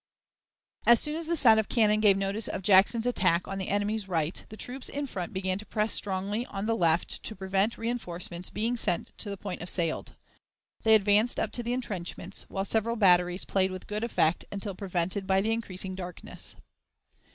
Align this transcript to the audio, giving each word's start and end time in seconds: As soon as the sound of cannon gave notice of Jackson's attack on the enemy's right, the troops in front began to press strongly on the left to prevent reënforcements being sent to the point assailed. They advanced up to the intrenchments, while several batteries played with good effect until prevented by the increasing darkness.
As 0.87 0.99
soon 0.99 1.15
as 1.15 1.27
the 1.27 1.35
sound 1.37 1.59
of 1.59 1.69
cannon 1.69 1.99
gave 1.99 2.17
notice 2.17 2.47
of 2.47 2.63
Jackson's 2.63 3.05
attack 3.05 3.47
on 3.47 3.59
the 3.59 3.69
enemy's 3.69 4.07
right, 4.09 4.43
the 4.49 4.57
troops 4.57 4.89
in 4.89 5.05
front 5.05 5.31
began 5.31 5.59
to 5.59 5.65
press 5.67 5.93
strongly 5.93 6.43
on 6.47 6.65
the 6.65 6.75
left 6.75 7.21
to 7.21 7.35
prevent 7.35 7.75
reënforcements 7.77 8.51
being 8.51 8.77
sent 8.77 9.15
to 9.19 9.29
the 9.29 9.37
point 9.37 9.61
assailed. 9.61 10.15
They 10.81 10.95
advanced 10.95 11.39
up 11.39 11.51
to 11.51 11.61
the 11.61 11.73
intrenchments, 11.73 12.45
while 12.49 12.65
several 12.65 12.95
batteries 12.95 13.45
played 13.45 13.69
with 13.69 13.85
good 13.85 14.03
effect 14.03 14.43
until 14.51 14.73
prevented 14.73 15.27
by 15.27 15.39
the 15.39 15.51
increasing 15.51 15.93
darkness. 15.93 16.55